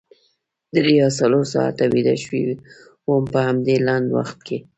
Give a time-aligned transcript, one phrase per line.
[0.75, 2.41] درې یا څلور ساعته ویده شوې
[3.07, 4.57] وم په همدې لنډ وخت کې.